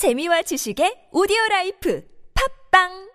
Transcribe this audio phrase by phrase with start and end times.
[0.00, 2.02] 재미와 지식의 오디오 life
[2.72, 3.10] 팟빵!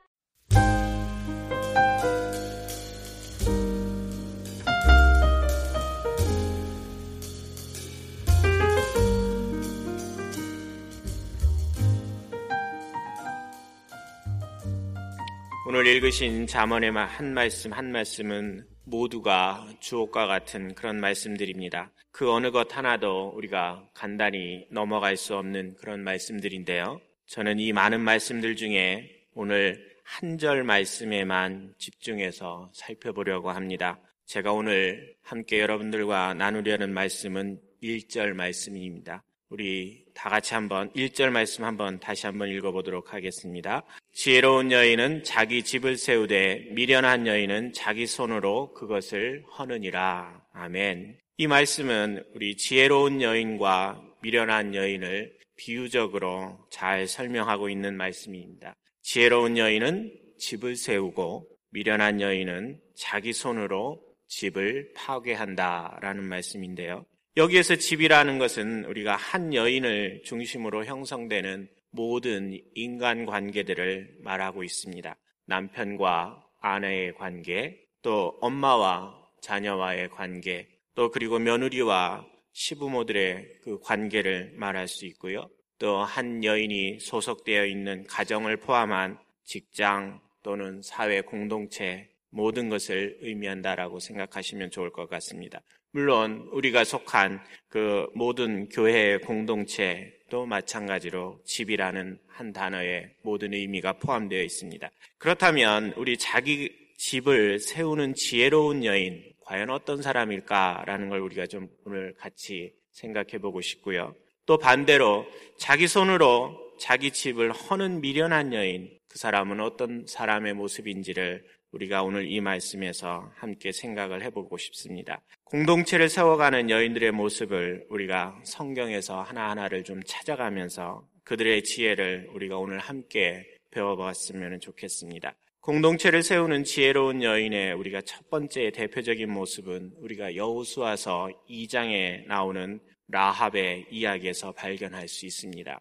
[15.67, 21.91] 오늘 읽으신 잠언의 한 말씀 한 말씀은 모두가 주옥과 같은 그런 말씀들입니다.
[22.11, 27.01] 그 어느 것 하나도 우리가 간단히 넘어갈 수 없는 그런 말씀들인데요.
[27.27, 33.99] 저는 이 많은 말씀들 중에 오늘 한 절 말씀에만 집중해서 살펴보려고 합니다.
[34.25, 39.23] 제가 오늘 함께 여러분들과 나누려는 말씀은 1절 말씀입니다.
[39.55, 43.83] 우리 다 같이 한번 1절 말씀 한번 다시 한번 읽어보도록 하겠습니다.
[44.11, 50.41] 지혜로운 여인은 자기 집을 세우되 미련한 여인은 자기 손으로 그것을 허느니라.
[50.51, 51.19] 아멘.
[51.37, 58.75] 이 말씀은 우리 지혜로운 여인과 미련한 여인을 비유적으로 잘 설명하고 있는 말씀입니다.
[59.03, 67.05] 지혜로운 여인은 집을 세우고 미련한 여인은 자기 손으로 집을 파괴한다라는 말씀인데요.
[67.37, 75.17] 여기에서 집이라는 것은 우리가 한 여인을 중심으로 형성되는 모든 인간 관계들을 말하고 있습니다.
[75.45, 85.05] 남편과 아내의 관계, 또 엄마와 자녀와의 관계, 또 그리고 며느리와 시부모들의 그 관계를 말할 수
[85.05, 85.49] 있고요.
[85.77, 94.71] 또 한 여인이 소속되어 있는 가정을 포함한 직장 또는 사회 공동체 모든 것을 의미한다라고 생각하시면
[94.71, 95.61] 좋을 것 같습니다.
[95.95, 104.89] 물론 우리가 속한 그 모든 교회 공동체도 마찬가지로 집이라는 한 단어에 모든 의미가 포함되어 있습니다.
[105.17, 112.73] 그렇다면 우리 자기 집을 세우는 지혜로운 여인 과연 어떤 사람일까라는 걸 우리가 좀 오늘 같이
[112.91, 114.13] 생각해 보고 싶고요.
[114.45, 115.25] 또 반대로
[115.57, 122.39] 자기 손으로 자기 집을 허는 미련한 여인 그 사람은 어떤 사람의 모습인지를 우리가 오늘 이
[122.39, 125.21] 말씀에서 함께 생각을 해보고 싶습니다.
[125.43, 134.61] 공동체를 세워가는 여인들의 모습을 우리가 성경에서 하나하나를 좀 찾아가면서 그들의 지혜를 우리가 오늘 함께 배워봤으면
[134.61, 135.35] 좋겠습니다.
[135.59, 144.53] 공동체를 세우는 지혜로운 여인의 우리가 첫 번째 대표적인 모습은 우리가 여호수아서 2장에 나오는 라합의 이야기에서
[144.53, 145.79] 발견할 수 있습니다.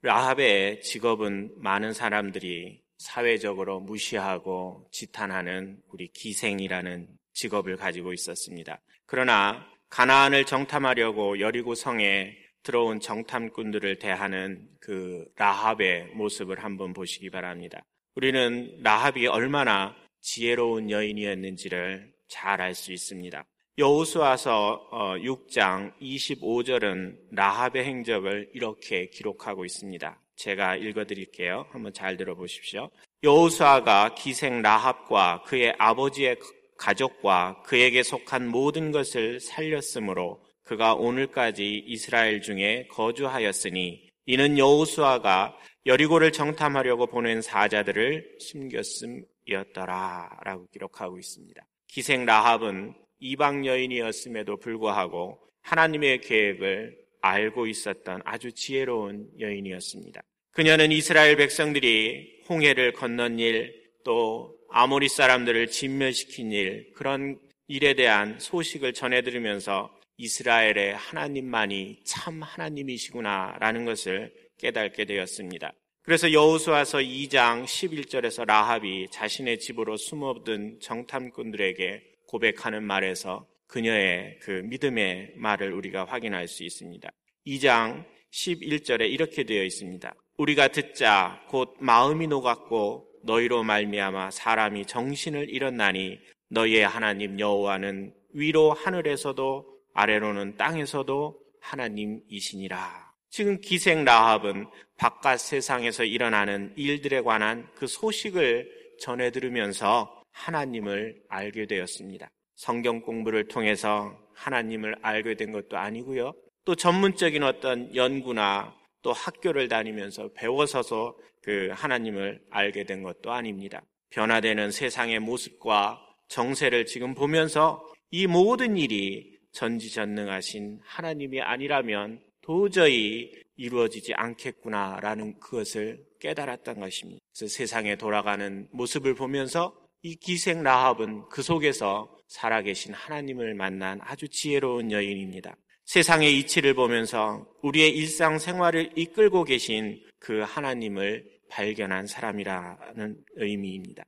[0.00, 8.80] 라합의 직업은 많은 사람들이 사회적으로 무시하고 지탄하는 우리 기생이라는 직업을 가지고 있었습니다.
[9.06, 17.82] 그러나 가나안을 정탐하려고 여리고 성에 들어온 정탐꾼들을 대하는 그 라합의 모습을 한번 보시기 바랍니다.
[18.14, 23.44] 우리는 라합이 얼마나 지혜로운 여인이었는지를 잘 알 수 있습니다.
[23.78, 24.88] 여호수아서
[25.22, 30.21] 6장 어, 25절은 라합의 행적을 이렇게 기록하고 있습니다.
[30.42, 31.66] 제가 읽어드릴게요.
[31.70, 32.90] 한번 잘 들어보십시오.
[33.22, 36.36] 여호수아가 기생 라합과 그의 아버지의
[36.76, 47.06] 가족과 그에게 속한 모든 것을 살렸으므로 그가 오늘까지 이스라엘 중에 거주하였으니 이는 여호수아가 여리고를 정탐하려고
[47.06, 51.64] 보낸 사자들을 숨겼음이었더라 라고 기록하고 있습니다.
[51.86, 60.20] 기생 라합은 이방 여인이었음에도 불구하고 하나님의 계획을 알고 있었던 아주 지혜로운 여인이었습니다.
[60.52, 63.74] 그녀는 이스라엘 백성들이 홍해를 건넌 일,
[64.04, 73.86] 또 아모리 사람들을 진멸시킨 일, 그런 일에 대한 소식을 전해 들으면서 이스라엘의 하나님만이 참 하나님이시구나라는
[73.86, 75.72] 것을 깨닫게 되었습니다.
[76.02, 85.72] 그래서 여호수아서 2장 11절에서 라합이 자신의 집으로 숨어든 정탐꾼들에게 고백하는 말에서 그녀의 그 믿음의 말을
[85.72, 87.08] 우리가 확인할 수 있습니다.
[87.46, 90.14] 2장 11절에 이렇게 되어 있습니다.
[90.38, 99.66] 우리가 듣자 곧 마음이 녹았고 너희로 말미암아 사람이 정신을 잃었나니 너희의 하나님 여호와는 위로 하늘에서도
[99.94, 103.12] 아래로는 땅에서도 하나님이시니라.
[103.30, 104.66] 지금 기생 라합은
[104.98, 108.68] 바깥 세상에서 일어나는 일들에 관한 그 소식을
[108.98, 112.28] 전해 들으면서 하나님을 알게 되었습니다.
[112.56, 116.32] 성경 공부를 통해서 하나님을 알게 된 것도 아니고요.
[116.64, 123.82] 또 전문적인 어떤 연구나 또 학교를 다니면서 배워서서 그 하나님을 알게 된 것도 아닙니다.
[124.10, 135.38] 변화되는 세상의 모습과 정세를 지금 보면서 이 모든 일이 전지전능하신 하나님이 아니라면 도저히 이루어지지 않겠구나라는
[135.40, 137.20] 그것을 깨달았던 것입니다.
[137.34, 144.90] 그래서 세상에 돌아가는 모습을 보면서 이 기생 라합은 그 속에서 살아계신 하나님을 만난 아주 지혜로운
[144.90, 145.54] 여인입니다.
[145.84, 154.04] 세상의 이치를 보면서 우리의 일상 생활을 이끌고 계신 그 하나님을 발견한 사람이라는 의미입니다.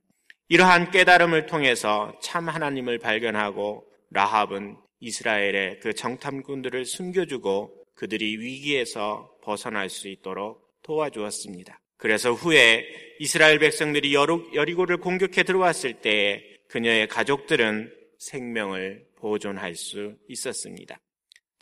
[0.48, 10.08] 이러한 깨달음을 통해서 참 하나님을 발견하고 라합은 이스라엘의 그 정탐꾼들을 숨겨주고 그들이 위기에서 벗어날 수
[10.08, 11.78] 있도록 도와주었습니다.
[11.96, 12.86] 그래서 후에
[13.18, 20.98] 이스라엘 백성들이 여리고를 공격해 들어왔을 때 그녀의 가족들은 생명을 보존할 수 있었습니다.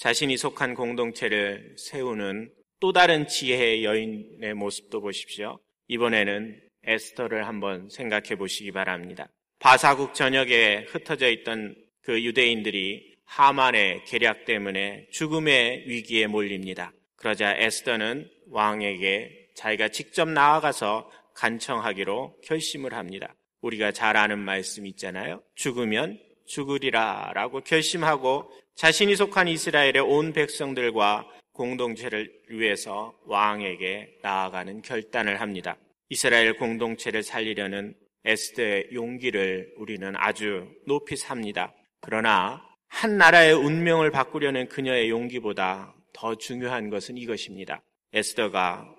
[0.03, 2.51] 자신이 속한 공동체를 세우는
[2.81, 5.61] 또 다른 지혜의 여인의 모습도 보십시오.
[5.87, 9.29] 이번에는 에스터를 한번 생각해 보시기 바랍니다.
[9.61, 16.93] 바사국 전역에 흩어져 있던 그 유대인들이 하만의 계략 때문에 죽음의 위기에 몰립니다.
[17.15, 23.37] 그러자 에스더는 왕에게 자기가 직접 나아가서 간청하기로 결심을 합니다.
[23.61, 25.45] 우리가 잘 아는 말씀 있잖아요.
[25.55, 35.77] 죽으면 죽으리라 라고 결심하고 자신이 속한 이스라엘의 온 백성들과 공동체를 위해서 왕에게 나아가는 결단을 합니다.
[36.09, 41.75] 이스라엘 공동체를 살리려는 에스더의 용기를 우리는 아주 높이 삽니다.
[42.01, 47.83] 그러나 한 나라의 운명을 바꾸려는 그녀의 용기보다 더 중요한 것은 이것입니다.
[48.13, 48.95] 에스더가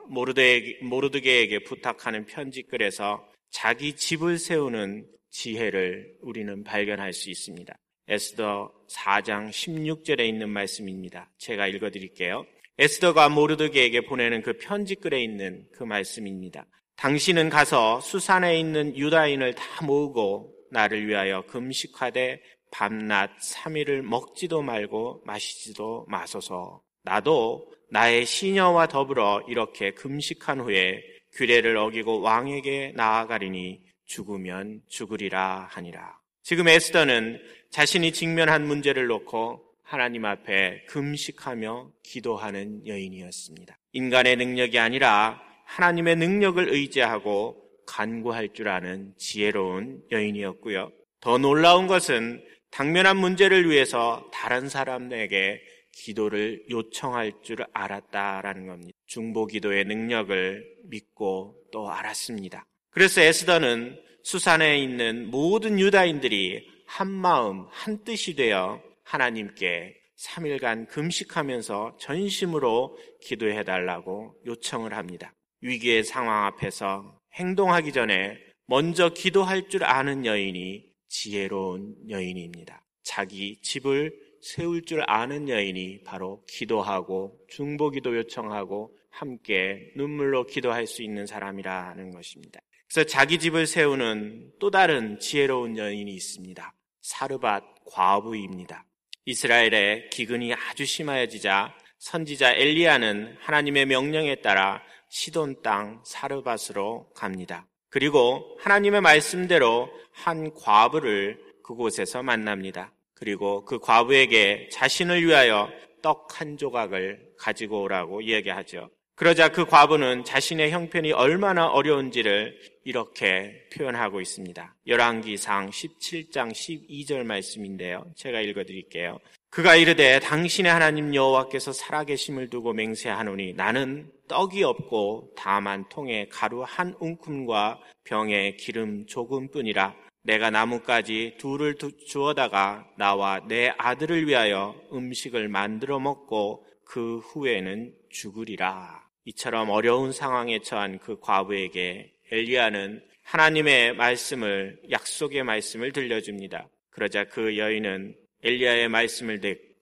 [0.81, 7.75] 모르드게에게 부탁하는 편지글에서 자기 집을 세우는 지혜를 우리는 발견할 수 있습니다.
[8.07, 11.29] 에스더 4장 16절에 있는 말씀입니다.
[11.37, 12.45] 제가 읽어 드릴게요.
[12.77, 16.65] 에스더가 모르드게에게 보내는 그 편지글에 있는 그 말씀입니다.
[16.95, 22.41] 당신은 가서 수산에 있는 유다인을 다 모으고 나를 위하여 금식하되
[22.71, 26.81] 밤낮 3일을 먹지도 말고 마시지도 마소서.
[27.03, 31.03] 나도 나의 시녀와 더불어 이렇게 금식한 후에
[31.33, 36.17] 규례를 어기고 왕에게 나아가리니 죽으면 죽으리라 하니라.
[36.41, 37.39] 지금 에스더는
[37.73, 43.79] 자신이 직면한 문제를 놓고 하나님 앞에 금식하며 기도하는 여인이었습니다.
[43.93, 50.91] 인간의 능력이 아니라 하나님의 능력을 의지하고 간구할 줄 아는 지혜로운 여인이었고요.
[51.19, 55.59] 더 놀라운 것은 당면한 문제를 위해서 다른 사람에게
[55.93, 58.91] 기도를 요청할 줄 알았다라는 겁니다.
[59.07, 62.67] 중보 기도의 능력을 믿고 또 알았습니다.
[62.91, 72.97] 그래서 에스더는 수산에 있는 모든 유다인들이 한 마음, 한 뜻이 되어 하나님께 3일간 금식하면서 전심으로
[73.21, 75.33] 기도해 달라고 요청을 합니다.
[75.61, 82.83] 위기의 상황 앞에서 행동하기 전에 먼저 기도할 줄 아는 여인이 지혜로운 여인입니다.
[83.03, 91.25] 자기 집을 세울 줄 아는 여인이 바로 기도하고 중보기도 요청하고 함께 눈물로 기도할 수 있는
[91.25, 92.59] 사람이라는 것입니다.
[92.93, 96.75] 그래서 자기 집을 세우는 또 다른 지혜로운 여인이 있습니다.
[97.01, 98.85] 사르밧 과부입니다.
[99.25, 107.65] 이스라엘의 기근이 아주 심하여지자 선지자 엘리야는 하나님의 명령에 따라 시돈 땅 사르밧으로 갑니다.
[107.89, 112.93] 그리고 하나님의 말씀대로 한 과부를 그곳에서 만납니다.
[113.15, 115.67] 그리고 그 과부에게 자신을 위하여
[116.03, 118.91] 떡 한 조각을 가지고 오라고 이야기하죠.
[119.15, 124.75] 그러자 그 과부는 자신의 형편이 얼마나 어려운지를 이렇게 표현하고 있습니다.
[124.87, 128.05] 열왕기상 17장 12절 말씀인데요.
[128.15, 129.19] 제가 읽어 드릴게요.
[129.51, 136.95] 그가 이르되 당신의 하나님 여호와께서 살아계심을 두고 맹세하노니 나는 떡이 없고 다만 통에 가루 한
[136.99, 141.75] 움큼과 병에 기름 조금뿐이라 내가 나뭇가지 둘을
[142.07, 149.02] 주어다가 나와 내 아들을 위하여 음식을 만들어 먹고 그 후에는 죽으리라.
[149.25, 156.67] 이처럼 어려운 상황에 처한 그 과부에게 엘리야는 하나님의 말씀을 약속의 말씀을 들려줍니다.
[156.89, 159.39] 그러자 그 여인은 엘리야의 말씀을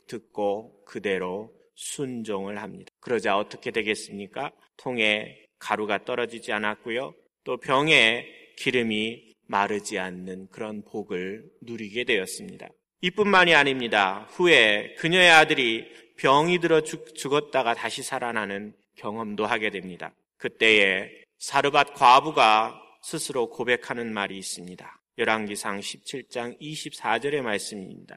[0.08, 2.92] 듣고 그대로 순종을 합니다.
[3.00, 4.52] 그러자 어떻게 되겠습니까?
[4.78, 7.14] 통에 가루가 떨어지지 않았고요.
[7.44, 12.70] 또 병에 기름이 마르지 않는 그런 복을 누리게 되었습니다.
[13.02, 14.28] 이뿐만이 아닙니다.
[14.32, 20.14] 후에 그녀의 아들이 병이 들어 죽, 죽었다가 다시 살아나는 경험도 하게 됩니다.
[20.38, 25.02] 그때에 사르밧 과부가 스스로 고백하는 말이 있습니다.
[25.18, 28.16] 열왕기상 17장 24절의 말씀입니다.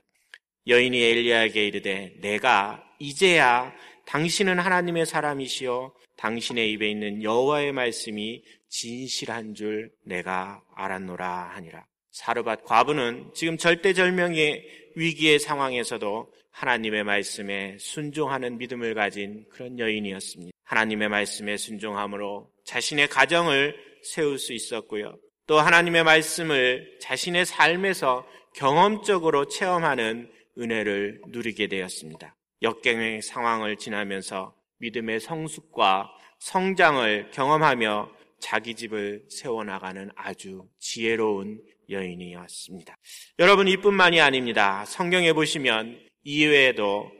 [0.66, 3.72] 여인이 엘리야에게 이르되 내가 이제야
[4.06, 11.86] 당신은 하나님의 사람이시요 당신의 입에 있는 여호와의 말씀이 진실한 줄 내가 알았노라 하니라.
[12.10, 20.52] 사르밧 과부는 지금 절대절명의 위기의 상황에서도 하나님의 말씀에 순종하는 믿음을 가진 그런 여인이었습니다.
[20.62, 25.18] 하나님의 말씀에 순종함으로 자신의 가정을 세울 수 있었고요.
[25.46, 32.36] 또 하나님의 말씀을 자신의 삶에서 경험적으로 체험하는 은혜를 누리게 되었습니다.
[32.62, 36.08] 역경의 상황을 지나면서 믿음의 성숙과
[36.38, 42.96] 성장을 경험하며 자기 집을 세워나가는 아주 지혜로운 여인이었습니다.
[43.40, 44.84] 여러분 이뿐만이 아닙니다.
[44.86, 47.10] 성경에 보시면 이외에도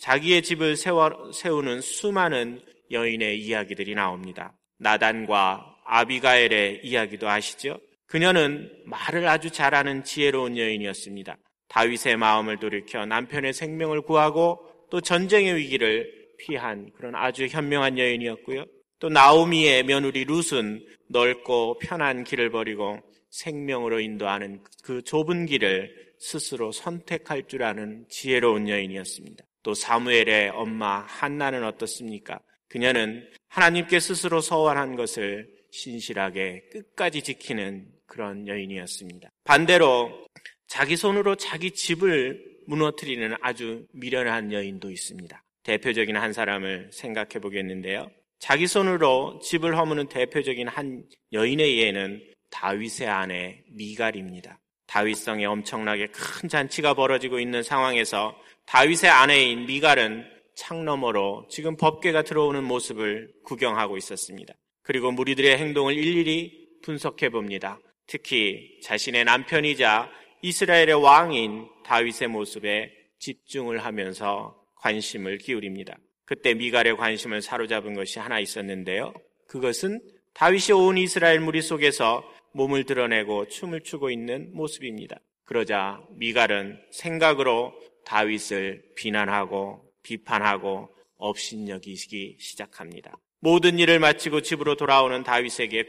[0.00, 2.60] 자기의 집을 세워, 세우는 수많은
[2.90, 4.54] 여인의 이야기들이 나옵니다.
[4.78, 7.80] 나단과 아비가엘의 이야기도 아시죠?
[8.06, 11.36] 그녀는 말을 아주 잘하는 지혜로운 여인이었습니다.
[11.68, 14.58] 다윗의 마음을 돌이켜 남편의 생명을 구하고
[14.90, 18.64] 또 전쟁의 위기를 피한 그런 아주 현명한 여인이었고요.
[19.00, 22.98] 또 나오미의 며느리 룻은 넓고 편한 길을 버리고
[23.30, 29.44] 생명으로 인도하는 그 좁은 길을 스스로 선택할 줄 아는 지혜로운 여인이었습니다.
[29.62, 32.40] 또 사무엘의 엄마 한나는 어떻습니까?
[32.68, 39.30] 그녀는 하나님께 스스로 서원한 것을 신실하게 끝까지 지키는 그런 여인이었습니다.
[39.44, 40.26] 반대로
[40.66, 45.42] 자기 손으로 자기 집을 무너뜨리는 아주 미련한 여인도 있습니다.
[45.62, 48.10] 대표적인 한 사람을 생각해 보겠는데요.
[48.38, 54.60] 자기 손으로 집을 허무는 대표적인 한 여인의 예는 다윗의 아내 미갈입니다.
[54.88, 63.32] 다윗성에 엄청나게 큰 잔치가 벌어지고 있는 상황에서 다윗의 아내인 미갈은 창너머로 지금 법궤가 들어오는 모습을
[63.44, 64.54] 구경하고 있었습니다.
[64.82, 67.78] 그리고 무리들의 행동을 일일이 분석해 봅니다.
[68.06, 70.10] 특히 자신의 남편이자
[70.42, 75.96] 이스라엘의 왕인 다윗의 모습에 집중을 하면서 관심을 기울입니다.
[76.24, 79.12] 그때 미갈의 관심을 사로잡은 것이 하나 있었는데요.
[79.46, 80.00] 그것은
[80.34, 85.20] 다윗이 온 이스라엘 무리 속에서 몸을 드러내고 춤을 추고 있는 모습입니다.
[85.44, 87.72] 그러자 미갈은 생각으로
[88.04, 93.18] 다윗을 비난하고 비판하고 업신여기기 시작합니다.
[93.40, 95.84] 모든 일을 마치고 집으로 돌아오는 다윗에게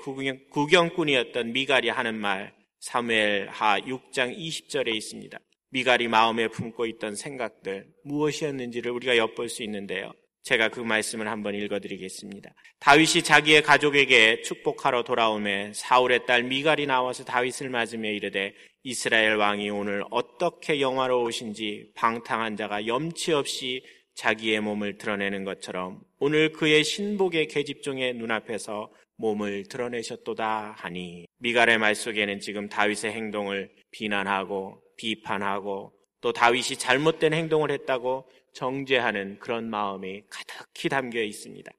[0.51, 5.39] 구경,꾼이었던 미갈이 하는 말 사무엘하 6장 20절에 있습니다.
[5.71, 10.13] 미갈이 마음에 품고 있던 생각들 무엇이었는지를 우리가 엿볼 수 있는데요.
[10.43, 12.53] 제가 그 말씀을 한번 읽어드리겠습니다.
[12.79, 18.53] 다윗이 자기의 가족에게 축복하러 돌아오매 사울의 딸 미갈이 나와서 다윗을 맞으며 이르되
[18.83, 23.83] 이스라엘 왕이 오늘 어떻게 영화로우신지 방탕한 자가 염치 없이
[24.15, 32.39] 자기의 몸을 드러내는 것처럼 오늘 그의 신복의 계집종의 눈앞에서 몸을 드러내셨도다 하니 미갈의 말 속에는
[32.39, 41.21] 지금 다윗의 행동을 비난하고 비판하고 또 다윗이 잘못된 행동을 했다고 정죄하는 그런 마음이 가득히 담겨
[41.21, 41.71] 있습니다.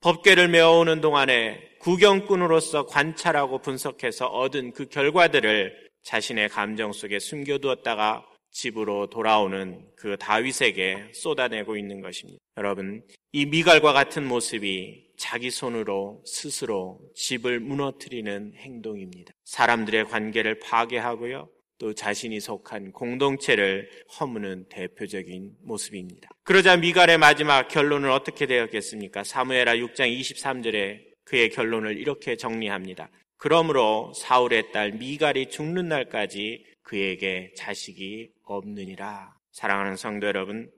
[0.00, 9.84] 법궤를 메어오는 동안에 구경꾼으로서 관찰하고 분석해서 얻은 그 결과들을 자신의 감정 속에 숨겨두었다가 집으로 돌아오는
[9.96, 12.38] 그 다윗에게 쏟아내고 있는 것입니다.
[12.56, 13.02] 여러분,
[13.32, 19.32] 이 미갈과 같은 모습이 자기 손으로 스스로 집을 무너뜨리는 행동입니다.
[19.44, 21.48] 사람들의 관계를 파괴하고요.
[21.78, 26.28] 또 자신이 속한 공동체를 허무는 대표적인 모습입니다.
[26.44, 29.24] 그러자 미갈의 마지막 결론은 어떻게 되었겠습니까?
[29.24, 33.10] 사무엘하 6장 23절에 그의 결론을 이렇게 정리합니다.
[33.36, 39.34] 그러므로 사울의 딸 미갈이 죽는 날까지 그에게 자식이 없느니라.
[39.52, 40.70] 사랑하는 성도 여러분,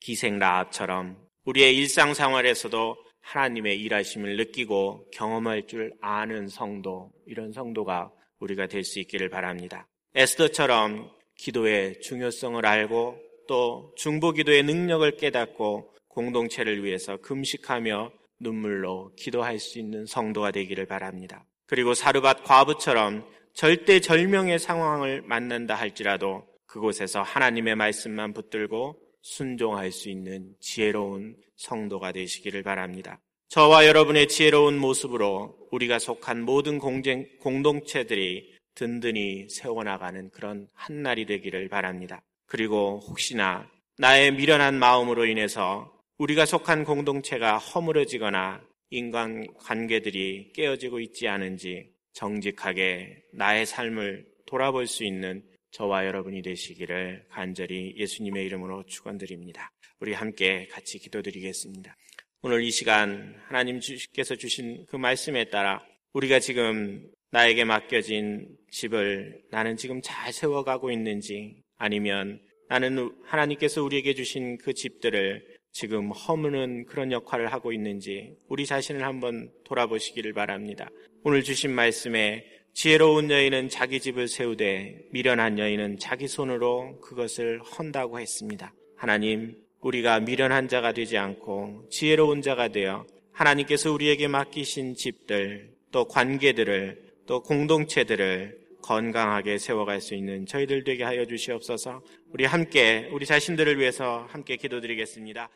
[0.00, 8.84] 기생 라합처럼 우리의 일상생활에서도 하나님의 일하심을 느끼고 경험할 줄 아는 성도, 이런 성도가 우리가 될
[8.84, 9.86] 수 있기를 바랍니다.
[10.14, 13.18] 에스더처럼 기도의 중요성을 알고
[13.48, 21.44] 또 중보 기도의 능력을 깨닫고 공동체를 위해서 금식하며 눈물로 기도할 수 있는 성도가 되기를 바랍니다.
[21.66, 30.54] 그리고 사르밧 과부처럼 절대 절명의 상황을 만난다 할지라도 그곳에서 하나님의 말씀만 붙들고 순종할 수 있는
[30.60, 33.20] 지혜로운 성도가 되시기를 바랍니다.
[33.48, 42.22] 저와 여러분의 지혜로운 모습으로 우리가 속한 모든 공동체들이 든든히 세워나가는 그런 한 날이 되기를 바랍니다.
[42.46, 51.92] 그리고 혹시나 나의 미련한 마음으로 인해서 우리가 속한 공동체가 허물어지거나 인간 관계들이 깨어지고 있지 않은지
[52.12, 59.72] 정직하게 나의 삶을 돌아볼 수 있는 저와 여러분이 되시기를 간절히 예수님의 이름으로 축원드립니다.
[59.98, 61.96] 우리 함께 같이 기도드리겠습니다.
[62.42, 70.00] 오늘 이 시간 하나님께서 주신 그 말씀에 따라 우리가 지금 나에게 맡겨진 집을 나는 지금
[70.00, 77.72] 잘 세워가고 있는지 아니면 나는 하나님께서 우리에게 주신 그 집들을 지금 허무는 그런 역할을 하고
[77.72, 80.88] 있는지 우리 자신을 한번 돌아보시기를 바랍니다.
[81.24, 88.72] 오늘 주신 말씀에 지혜로운 여인은 자기 집을 세우되 미련한 여인은 자기 손으로 그것을 헌다고 했습니다.
[88.96, 97.03] 하나님, 우리가 미련한 자가 되지 않고 지혜로운 자가 되어 하나님께서 우리에게 맡기신 집들 또 관계들을
[97.26, 102.02] 또 공동체들을 건강하게 세워갈 수 있는 저희들 되게 하여 주시옵소서.
[102.30, 105.48] 우리 함께 우리 자신들을 위해서 함께 기도드리겠습니다.